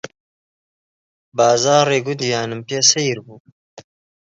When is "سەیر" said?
2.91-3.17